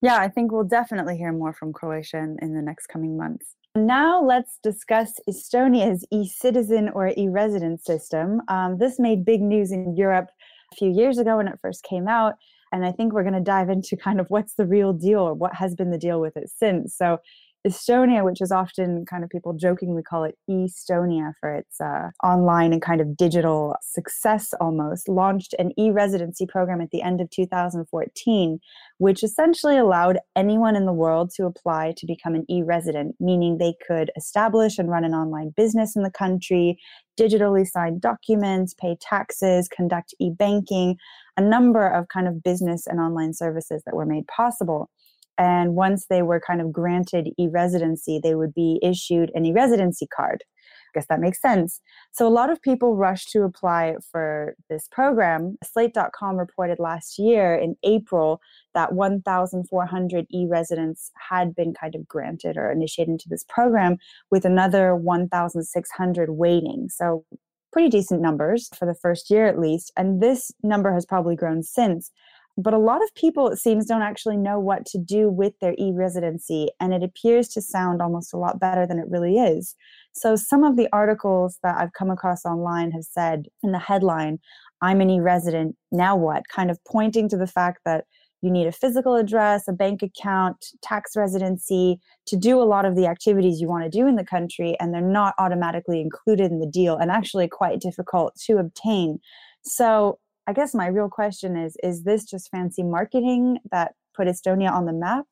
Yeah, 0.00 0.18
I 0.18 0.28
think 0.28 0.52
we'll 0.52 0.64
definitely 0.64 1.16
hear 1.16 1.32
more 1.32 1.52
from 1.52 1.72
Croatia 1.72 2.18
in, 2.18 2.36
in 2.40 2.54
the 2.54 2.62
next 2.62 2.86
coming 2.86 3.16
months. 3.16 3.56
Now 3.74 4.22
let's 4.22 4.58
discuss 4.62 5.14
Estonia's 5.28 6.04
e-citizen 6.10 6.88
or 6.94 7.08
e-resident 7.16 7.84
system. 7.84 8.40
Um, 8.48 8.78
this 8.78 8.98
made 8.98 9.24
big 9.24 9.40
news 9.40 9.72
in 9.72 9.96
Europe 9.96 10.30
a 10.72 10.76
few 10.76 10.90
years 10.90 11.18
ago 11.18 11.36
when 11.36 11.48
it 11.48 11.58
first 11.60 11.82
came 11.82 12.08
out. 12.08 12.34
And 12.72 12.84
I 12.84 12.92
think 12.92 13.12
we're 13.12 13.22
going 13.22 13.34
to 13.34 13.40
dive 13.40 13.70
into 13.70 13.96
kind 13.96 14.20
of 14.20 14.26
what's 14.28 14.54
the 14.54 14.66
real 14.66 14.92
deal 14.92 15.20
or 15.20 15.34
what 15.34 15.54
has 15.54 15.74
been 15.74 15.90
the 15.90 15.98
deal 15.98 16.20
with 16.20 16.36
it 16.36 16.50
since. 16.50 16.96
So, 16.96 17.18
Estonia, 17.66 18.24
which 18.24 18.40
is 18.40 18.52
often 18.52 19.04
kind 19.04 19.24
of 19.24 19.30
people 19.30 19.52
jokingly 19.52 20.02
call 20.02 20.22
it 20.22 20.38
Estonia 20.48 21.32
for 21.40 21.52
its 21.52 21.80
uh, 21.80 22.10
online 22.22 22.72
and 22.72 22.80
kind 22.80 23.00
of 23.00 23.16
digital 23.16 23.74
success 23.82 24.54
almost, 24.60 25.08
launched 25.08 25.54
an 25.58 25.72
e 25.78 25.90
residency 25.90 26.46
program 26.46 26.80
at 26.80 26.90
the 26.90 27.02
end 27.02 27.20
of 27.20 27.28
2014, 27.30 28.60
which 28.98 29.22
essentially 29.22 29.78
allowed 29.78 30.18
anyone 30.36 30.76
in 30.76 30.84
the 30.84 30.92
world 30.92 31.30
to 31.36 31.46
apply 31.46 31.94
to 31.96 32.06
become 32.06 32.34
an 32.34 32.44
e 32.50 32.62
resident, 32.62 33.14
meaning 33.18 33.56
they 33.56 33.74
could 33.86 34.10
establish 34.16 34.78
and 34.78 34.90
run 34.90 35.04
an 35.04 35.14
online 35.14 35.52
business 35.56 35.96
in 35.96 36.02
the 36.02 36.10
country, 36.10 36.78
digitally 37.18 37.66
sign 37.66 37.98
documents, 37.98 38.74
pay 38.74 38.96
taxes, 39.00 39.68
conduct 39.68 40.14
e 40.20 40.30
banking, 40.30 40.96
a 41.36 41.40
number 41.40 41.86
of 41.86 42.08
kind 42.08 42.28
of 42.28 42.42
business 42.42 42.86
and 42.86 43.00
online 43.00 43.32
services 43.32 43.82
that 43.86 43.94
were 43.94 44.06
made 44.06 44.26
possible. 44.26 44.90
And 45.38 45.76
once 45.76 46.06
they 46.10 46.22
were 46.22 46.40
kind 46.44 46.60
of 46.60 46.72
granted 46.72 47.28
e 47.38 47.46
residency, 47.48 48.18
they 48.20 48.34
would 48.34 48.52
be 48.52 48.80
issued 48.82 49.30
an 49.34 49.46
e 49.46 49.52
residency 49.52 50.08
card. 50.08 50.42
I 50.88 50.98
guess 50.98 51.06
that 51.08 51.20
makes 51.20 51.40
sense. 51.40 51.80
So 52.12 52.26
a 52.26 52.30
lot 52.30 52.50
of 52.50 52.62
people 52.62 52.96
rushed 52.96 53.30
to 53.32 53.42
apply 53.42 53.96
for 54.10 54.54
this 54.68 54.88
program. 54.90 55.56
Slate.com 55.62 56.36
reported 56.36 56.78
last 56.78 57.18
year 57.18 57.54
in 57.54 57.76
April 57.82 58.40
that 58.74 58.92
1,400 58.92 60.26
e 60.30 60.46
residents 60.48 61.10
had 61.28 61.54
been 61.54 61.74
kind 61.74 61.94
of 61.94 62.08
granted 62.08 62.56
or 62.56 62.70
initiated 62.70 63.12
into 63.12 63.28
this 63.28 63.44
program, 63.48 63.98
with 64.30 64.44
another 64.44 64.94
1,600 64.96 66.30
waiting. 66.30 66.88
So 66.88 67.24
pretty 67.72 67.88
decent 67.88 68.20
numbers 68.20 68.68
for 68.74 68.86
the 68.86 68.94
first 68.94 69.30
year 69.30 69.46
at 69.46 69.58
least. 69.58 69.92
And 69.96 70.22
this 70.22 70.50
number 70.62 70.92
has 70.92 71.04
probably 71.04 71.36
grown 71.36 71.62
since 71.62 72.10
but 72.58 72.74
a 72.74 72.78
lot 72.78 73.04
of 73.04 73.14
people, 73.14 73.48
it 73.48 73.58
seems, 73.58 73.86
don't 73.86 74.02
actually 74.02 74.36
know 74.36 74.58
what 74.58 74.84
to 74.86 74.98
do 74.98 75.30
with 75.30 75.52
their 75.60 75.74
e 75.78 75.92
residency, 75.94 76.68
and 76.80 76.92
it 76.92 77.04
appears 77.04 77.46
to 77.50 77.62
sound 77.62 78.02
almost 78.02 78.34
a 78.34 78.36
lot 78.36 78.58
better 78.58 78.84
than 78.84 78.98
it 78.98 79.08
really 79.08 79.38
is. 79.38 79.76
So, 80.12 80.34
some 80.34 80.64
of 80.64 80.76
the 80.76 80.88
articles 80.92 81.58
that 81.62 81.76
I've 81.78 81.92
come 81.92 82.10
across 82.10 82.44
online 82.44 82.90
have 82.90 83.04
said 83.04 83.46
in 83.62 83.70
the 83.70 83.78
headline, 83.78 84.40
I'm 84.82 85.00
an 85.00 85.08
e 85.08 85.20
resident, 85.20 85.76
now 85.92 86.16
what? 86.16 86.48
Kind 86.48 86.68
of 86.68 86.78
pointing 86.84 87.28
to 87.28 87.36
the 87.36 87.46
fact 87.46 87.80
that 87.84 88.06
you 88.42 88.50
need 88.50 88.66
a 88.66 88.72
physical 88.72 89.14
address, 89.14 89.68
a 89.68 89.72
bank 89.72 90.02
account, 90.02 90.66
tax 90.82 91.12
residency 91.16 92.00
to 92.26 92.36
do 92.36 92.60
a 92.60 92.64
lot 92.64 92.84
of 92.84 92.96
the 92.96 93.06
activities 93.06 93.60
you 93.60 93.68
want 93.68 93.84
to 93.84 93.90
do 93.90 94.08
in 94.08 94.16
the 94.16 94.24
country, 94.24 94.76
and 94.80 94.92
they're 94.92 95.00
not 95.00 95.34
automatically 95.38 96.00
included 96.00 96.50
in 96.50 96.58
the 96.58 96.66
deal 96.66 96.96
and 96.96 97.12
actually 97.12 97.46
quite 97.46 97.78
difficult 97.78 98.34
to 98.46 98.58
obtain. 98.58 99.20
So, 99.62 100.18
I 100.48 100.54
guess 100.54 100.74
my 100.74 100.86
real 100.86 101.10
question 101.10 101.58
is 101.58 101.76
is 101.82 102.04
this 102.04 102.24
just 102.24 102.50
fancy 102.50 102.82
marketing 102.82 103.58
that 103.70 103.92
put 104.16 104.26
Estonia 104.26 104.72
on 104.72 104.86
the 104.86 104.94
map? 104.94 105.26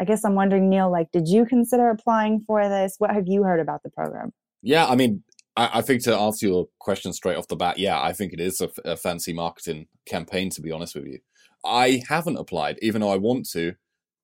I 0.00 0.04
guess 0.04 0.24
I'm 0.24 0.34
wondering, 0.34 0.70
Neil, 0.70 0.90
like, 0.90 1.12
did 1.12 1.28
you 1.28 1.44
consider 1.44 1.90
applying 1.90 2.42
for 2.46 2.66
this? 2.68 2.94
What 2.98 3.10
have 3.10 3.28
you 3.28 3.42
heard 3.42 3.60
about 3.60 3.82
the 3.82 3.90
program? 3.90 4.32
Yeah, 4.62 4.86
I 4.86 4.96
mean, 4.96 5.22
I, 5.56 5.70
I 5.74 5.82
think 5.82 6.02
to 6.04 6.16
answer 6.16 6.46
your 6.46 6.68
question 6.78 7.12
straight 7.12 7.36
off 7.36 7.48
the 7.48 7.56
bat, 7.56 7.78
yeah, 7.78 8.00
I 8.00 8.14
think 8.14 8.32
it 8.32 8.40
is 8.40 8.62
a, 8.62 8.70
a 8.86 8.96
fancy 8.96 9.34
marketing 9.34 9.88
campaign, 10.06 10.48
to 10.50 10.62
be 10.62 10.72
honest 10.72 10.94
with 10.94 11.04
you. 11.04 11.18
I 11.64 12.02
haven't 12.08 12.38
applied, 12.38 12.78
even 12.80 13.02
though 13.02 13.12
I 13.12 13.18
want 13.18 13.48
to. 13.50 13.74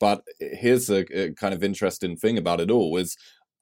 But 0.00 0.22
here's 0.40 0.88
a, 0.88 1.04
a 1.14 1.28
uh, 1.28 1.32
kind 1.32 1.52
of 1.52 1.62
interesting 1.62 2.16
thing 2.16 2.38
about 2.38 2.60
it 2.60 2.70
all 2.70 2.96
is 2.96 3.16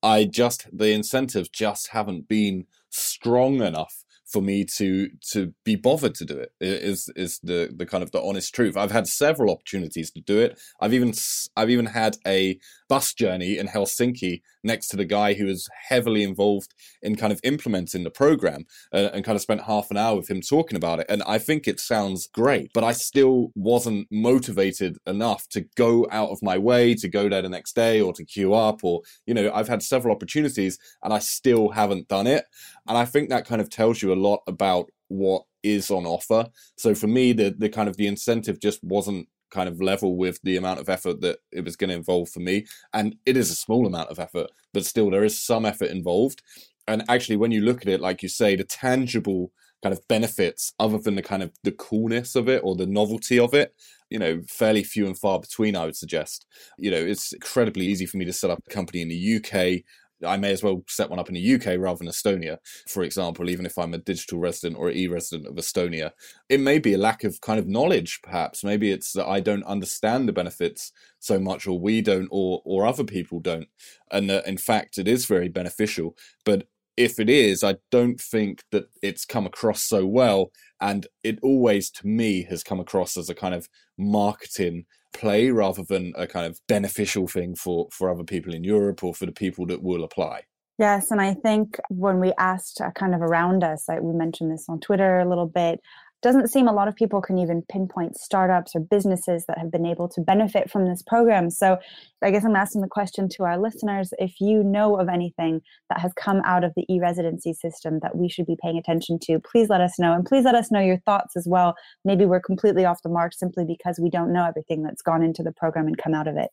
I 0.05 0.25
just 0.25 0.69
the 0.73 0.91
incentives 0.91 1.49
just 1.49 1.89
haven't 1.89 2.29
been 2.29 2.67
strong 2.91 3.61
enough 3.61 4.05
for 4.27 4.43
me 4.43 4.65
to 4.65 5.09
to 5.31 5.55
be 5.65 5.77
bothered 5.77 6.15
to 6.17 6.25
do 6.25 6.37
it 6.37 6.53
is 6.61 7.09
is 7.15 7.39
the 7.43 7.73
the 7.75 7.87
kind 7.87 8.03
of 8.03 8.11
the 8.11 8.23
honest 8.23 8.55
truth. 8.55 8.77
I've 8.77 8.91
had 8.91 9.07
several 9.07 9.51
opportunities 9.53 10.11
to 10.13 10.21
do 10.21 10.41
it. 10.41 10.59
I've 10.81 10.95
even 10.95 11.15
i've 11.57 11.71
even 11.71 11.87
had 11.87 12.17
a 12.27 12.59
bus 12.89 13.15
journey 13.15 13.59
in 13.59 13.69
helsinki 13.69 14.43
next 14.63 14.89
to 14.89 14.97
the 14.97 15.05
guy 15.05 15.35
who 15.35 15.47
was 15.47 15.69
heavily 15.89 16.23
involved 16.23 16.75
in 17.03 17.17
kind 17.17 17.33
of 17.33 17.41
implementing 17.45 18.05
the 18.05 18.11
program 18.11 18.65
uh, 18.93 19.11
and 19.13 19.25
kind 19.25 19.37
of 19.37 19.43
spent 19.43 19.63
half 19.63 19.91
an 19.91 19.97
hour 19.97 20.17
with 20.17 20.29
him 20.29 20.41
talking 20.41 20.77
about 20.77 21.01
it. 21.01 21.07
And 21.09 21.23
i 21.27 21.39
think 21.39 21.67
it 21.67 21.81
sounds 21.81 22.27
great 22.27 22.71
but 22.75 22.85
i 22.85 22.93
still 22.93 23.53
wasn't 23.55 24.09
motivated 24.11 24.99
enough 25.07 25.49
to 25.51 25.63
go 25.77 26.07
out 26.11 26.31
of 26.31 26.43
my 26.43 26.59
way 26.59 26.95
to 26.95 27.09
go 27.09 27.29
there 27.29 27.43
the 27.43 27.49
next 27.49 27.75
day 27.75 28.01
or 28.01 28.13
to 28.13 28.25
queue 28.25 28.55
up 28.55 28.83
or 28.83 29.03
you 29.27 29.35
know 29.35 29.51
i've 29.55 29.69
had 29.69 29.83
several 29.83 30.15
opportunities 30.15 30.79
and 31.03 31.13
i 31.13 31.19
still 31.19 31.71
haven't 31.71 32.09
done 32.09 32.27
it 32.27 32.45
and 32.89 32.97
I 32.97 33.05
think 33.05 33.29
that 33.29 33.47
kind 33.47 33.61
of 33.61 33.71
tells 33.71 34.03
you 34.03 34.13
a 34.13 34.15
lot 34.15 34.43
about 34.47 34.91
what 35.09 35.45
is 35.63 35.91
on 35.91 36.07
offer. 36.07 36.47
So 36.77 36.95
for 36.95 37.07
me, 37.07 37.33
the 37.33 37.55
the 37.57 37.69
kind 37.69 37.89
of 37.89 37.97
the 37.97 38.07
incentive 38.07 38.61
just 38.61 38.83
wasn't 38.83 39.29
kind 39.51 39.69
of 39.69 39.81
level 39.81 40.17
with 40.17 40.41
the 40.43 40.57
amount 40.57 40.81
of 40.81 40.89
effort 40.89 41.21
that 41.21 41.39
it 41.53 41.65
was 41.65 41.77
going 41.77 41.91
to 41.91 41.97
involve 41.97 42.29
for 42.29 42.41
me. 42.41 42.67
And 42.93 43.17
it 43.25 43.37
is 43.37 43.51
a 43.51 43.55
small 43.55 43.87
amount 43.87 44.11
of 44.11 44.19
effort, 44.19 44.51
but 44.75 44.85
still 44.85 45.11
there 45.11 45.25
is 45.25 45.41
some 45.41 45.65
effort 45.65 45.91
involved. 45.91 46.43
And 46.89 47.05
actually, 47.09 47.37
when 47.37 47.51
you 47.51 47.63
look 47.63 47.83
at 47.83 47.89
it, 47.89 48.01
like 48.01 48.23
you 48.23 48.29
say, 48.29 48.57
the 48.57 48.65
tangible 48.65 49.53
kind 49.83 49.93
of 49.93 50.07
benefits, 50.09 50.73
other 50.79 50.99
than 50.99 51.17
the 51.17 51.23
kind 51.23 51.43
of 51.43 51.53
the 51.63 51.73
coolness 51.73 52.35
of 52.35 52.49
it 52.49 52.61
or 52.65 52.75
the 52.77 52.87
novelty 52.87 53.39
of 53.39 53.55
it, 53.55 53.75
you 54.11 54.19
know, 54.19 54.41
fairly 54.49 54.85
few 54.85 55.07
and 55.07 55.19
far 55.19 55.41
between, 55.41 55.77
I 55.77 55.85
would 55.85 55.97
suggest. 55.97 56.47
You 56.79 56.91
know, 56.91 56.97
it's 56.97 57.33
incredibly 57.33 57.87
easy 57.87 58.07
for 58.07 58.17
me 58.19 58.25
to 58.25 58.33
set 58.33 58.51
up 58.51 58.61
a 58.67 58.71
company 58.71 59.03
in 59.03 59.09
the 59.09 59.37
UK. 59.37 59.83
I 60.25 60.37
may 60.37 60.53
as 60.53 60.63
well 60.63 60.83
set 60.89 61.11
one 61.11 61.19
up 61.19 61.29
in 61.29 61.35
the 61.35 61.55
UK 61.55 61.79
rather 61.79 61.99
than 61.99 62.09
Estonia, 62.09 62.59
for 62.89 63.03
example, 63.03 63.51
even 63.51 63.67
if 63.67 63.77
I'm 63.77 63.95
a 63.95 63.99
digital 63.99 64.39
resident 64.39 64.79
or 64.79 64.91
e 64.91 65.09
resident 65.09 65.49
of 65.49 65.55
Estonia. 65.57 66.13
It 66.49 66.61
may 66.61 66.79
be 66.79 66.95
a 66.95 66.99
lack 66.99 67.25
of 67.25 67.41
kind 67.41 67.59
of 67.59 67.67
knowledge, 67.67 68.21
perhaps. 68.23 68.65
Maybe 68.65 68.91
it's 68.91 69.13
that 69.13 69.27
I 69.27 69.41
don't 69.41 69.65
understand 69.65 70.29
the 70.29 70.33
benefits 70.33 70.93
so 71.19 71.39
much, 71.39 71.67
or 71.67 71.79
we 71.79 72.01
don't, 72.01 72.29
or, 72.31 72.63
or 72.65 72.87
other 72.87 73.05
people 73.05 73.41
don't. 73.41 73.69
And 74.11 74.31
that 74.31 74.47
in 74.47 74.57
fact, 74.57 74.99
it 74.99 75.09
is 75.09 75.27
very 75.27 75.49
beneficial. 75.49 76.17
But 76.45 76.67
if 76.97 77.19
it 77.19 77.29
is, 77.29 77.63
I 77.63 77.77
don't 77.91 78.21
think 78.21 78.65
that 78.73 78.87
it's 79.03 79.25
come 79.25 79.47
across 79.47 79.83
so 79.83 80.07
well. 80.07 80.51
And 80.81 81.07
it 81.23 81.39
always, 81.43 81.91
to 81.93 82.07
me, 82.07 82.45
has 82.45 82.63
come 82.63 82.81
across 82.81 83.17
as 83.17 83.31
a 83.31 83.35
kind 83.35 83.55
of 83.55 83.69
marketing 83.99 84.87
play 85.13 85.51
rather 85.51 85.83
than 85.83 86.13
a 86.17 86.27
kind 86.27 86.47
of 86.47 86.61
beneficial 86.69 87.27
thing 87.27 87.55
for 87.55 87.89
for 87.91 88.11
other 88.11 88.25
people 88.25 88.53
in 88.55 88.65
Europe 88.65 89.03
or 89.03 89.15
for 89.15 89.27
the 89.27 89.33
people 89.33 89.67
that 89.67 89.83
will 89.83 90.05
apply. 90.05 90.43
Yes, 90.79 91.11
and 91.11 91.23
I 91.23 91.33
think 91.33 91.81
when 91.89 92.21
we 92.21 92.35
asked 92.39 92.83
uh, 92.83 92.91
kind 92.91 93.15
of 93.15 93.23
around 93.23 93.65
us, 93.65 93.87
we 93.89 94.13
mentioned 94.13 94.51
this 94.51 94.67
on 94.69 94.79
Twitter 94.79 95.19
a 95.19 95.29
little 95.29 95.47
bit, 95.47 95.81
doesn't 96.27 96.49
seem 96.49 96.67
a 96.67 96.73
lot 96.73 96.89
of 96.89 96.97
people 96.97 97.23
can 97.23 97.39
even 97.39 97.63
pinpoint 97.71 98.17
startups 98.17 98.75
or 98.75 98.81
businesses 98.81 99.45
that 99.47 99.59
have 99.59 99.71
been 99.71 99.87
able 99.87 100.09
to 100.09 100.21
benefit 100.21 100.69
from 100.69 100.85
this 100.85 101.01
program. 101.01 101.51
So 101.51 101.79
I 102.21 102.33
guess 102.33 102.45
I'm 102.45 102.57
asking 102.57 102.81
the 102.81 102.89
question 102.89 103.29
to 103.37 103.45
our 103.45 103.57
listeners 103.57 104.13
if 104.19 104.41
you 104.41 104.65
know 104.65 104.99
of 104.99 105.09
anything 105.09 105.61
that 105.89 106.01
has 106.01 106.13
come 106.15 106.43
out 106.45 106.65
of 106.65 106.73
the 106.75 106.85
e 106.93 106.99
residency 106.99 107.53
system 107.53 108.01
that 108.03 108.17
we 108.17 108.29
should 108.29 108.45
be 108.45 108.57
paying 108.61 108.77
attention 108.77 109.21
to, 109.23 109.39
please 109.39 109.69
let 109.69 109.81
us 109.81 110.01
know. 110.01 110.15
And 110.15 110.27
please 110.27 110.45
let 110.45 110.57
us 110.57 110.73
know 110.73 110.81
your 110.81 110.99
thoughts 111.07 111.37
as 111.37 111.47
well. 111.49 111.77
Maybe 112.05 112.27
we're 112.27 112.41
completely 112.41 112.85
off 112.85 113.03
the 113.05 113.09
mark 113.09 113.33
simply 113.33 113.65
because 113.65 114.01
we 114.03 114.11
don't 114.11 114.33
know 114.33 114.45
everything 114.45 114.83
that's 114.83 115.03
gone 115.03 115.23
into 115.23 115.45
the 115.45 115.53
program 115.53 115.87
and 115.87 115.97
come 115.97 116.13
out 116.13 116.27
of 116.27 116.37
it. 116.37 116.51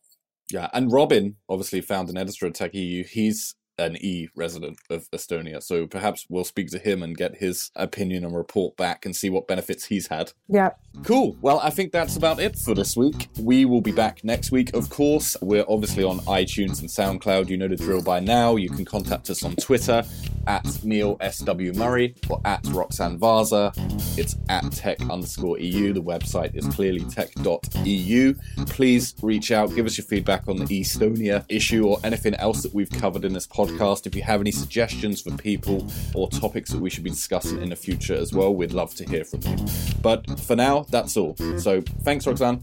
Yeah, 0.52 0.70
and 0.74 0.92
Robin, 0.92 1.36
obviously 1.50 1.82
found 1.82 2.12
an 2.12 2.18
editor 2.18 2.46
at 2.46 2.54
Tech 2.54 2.76
EU, 2.76 3.04
he's 3.04 3.56
an 3.78 3.98
E 3.98 4.30
resident 4.36 4.78
of 4.90 5.10
Estonia. 5.12 5.62
So 5.62 5.88
perhaps 5.88 6.26
we'll 6.30 6.44
speak 6.44 6.70
to 6.72 6.80
him 6.80 7.04
and 7.04 7.18
get 7.18 7.38
his 7.38 7.72
opinion 7.76 8.24
and 8.24 8.36
report 8.36 8.78
back 8.78 9.06
and 9.06 9.16
see 9.16 9.30
what 9.30 9.48
benefits 9.48 9.86
he's 9.86 10.08
had. 10.08 10.32
Yeah. 10.48 10.72
Cool. 11.04 11.36
Well, 11.42 11.60
I 11.60 11.70
think 11.70 11.92
that's 11.92 12.16
about 12.16 12.40
it 12.40 12.56
for 12.56 12.76
this 12.76 12.96
week. 12.96 13.30
We 13.40 13.66
will 13.66 13.82
be 13.82 13.92
back 13.92 14.24
next 14.24 14.52
week, 14.52 14.74
of 14.76 14.90
course. 14.90 15.36
We're 15.42 15.66
obviously 15.68 16.04
on 16.04 16.20
iTunes 16.22 16.82
and 16.82 16.90
SoundCloud. 16.90 17.50
You 17.50 17.58
know 17.58 17.68
the 17.68 17.76
drill 17.76 18.04
by 18.04 18.20
now. 18.20 18.56
You 18.56 18.70
can 18.70 18.86
contact 18.86 19.30
us 19.30 19.44
on 19.44 19.56
Twitter 19.56 20.04
at 20.46 20.84
Neil 20.84 21.18
S.W. 21.20 21.74
Murray 21.74 22.16
or 22.30 22.40
at 22.46 22.66
Roxanne 22.68 23.18
Vaza. 23.18 23.74
It's 24.18 24.36
at 24.50 24.72
tech 24.72 25.02
underscore 25.10 25.60
EU. 25.60 25.94
The 25.94 26.02
website 26.02 26.56
is 26.56 26.68
clearly 26.68 27.04
tech.eu. 27.06 28.36
Please 28.68 29.16
reach 29.22 29.52
out, 29.52 29.74
give 29.74 29.86
us 29.86 29.98
your 29.98 30.06
feedback 30.06 30.48
on 30.48 30.58
the 30.58 30.66
Estonia 30.66 31.46
issue 31.50 31.88
or 31.88 32.00
anything 32.04 32.36
else 32.36 32.62
that 32.64 32.74
we've 32.74 32.90
covered 32.90 33.26
in 33.26 33.34
this 33.34 33.48
podcast. 33.66 34.06
If 34.08 34.16
you 34.16 34.24
have 34.24 34.42
any 34.42 34.52
suggestions 34.52 35.22
for 35.22 35.32
people 35.38 35.88
or 36.14 36.30
topics 36.30 36.72
that 36.72 36.80
we 36.80 36.90
should 36.90 37.04
be 37.04 37.10
discussing 37.10 37.62
in 37.62 37.70
the 37.70 37.76
future 37.76 38.16
as 38.16 38.34
well, 38.34 38.54
we'd 38.54 38.74
love 38.74 38.94
to 38.96 39.06
hear 39.06 39.24
from 39.24 39.42
you. 39.44 39.58
But 40.02 40.40
for 40.40 40.56
now, 40.56 40.86
that's 40.90 41.18
all. 41.18 41.36
So 41.58 41.82
thanks, 42.04 42.28
Roxanne. 42.28 42.60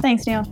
Thanks, 0.00 0.26
Neil. 0.26 0.44